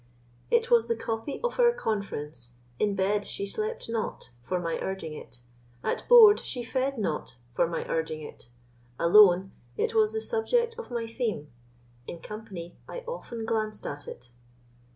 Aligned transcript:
It 0.49 0.71
was 0.71 0.87
the 0.87 0.95
copy 0.95 1.39
of 1.43 1.59
our 1.59 1.71
conference. 1.71 2.53
In 2.79 2.95
bed 2.95 3.23
she 3.23 3.45
slept 3.45 3.87
not, 3.87 4.31
for 4.41 4.59
my 4.59 4.79
urging 4.81 5.13
it; 5.13 5.41
At 5.83 6.09
board 6.09 6.39
she 6.39 6.63
fed 6.63 6.97
not, 6.97 7.37
for 7.51 7.67
my 7.67 7.87
urging 7.87 8.23
it; 8.23 8.49
Alone, 8.97 9.51
it 9.77 9.93
was 9.93 10.11
the 10.11 10.19
subject 10.21 10.75
of 10.79 10.89
my 10.89 11.05
theme; 11.05 11.51
In 12.07 12.17
company 12.19 12.79
I 12.89 13.01
often 13.07 13.45
glanced 13.45 13.85
at 13.85 14.07
it. 14.07 14.31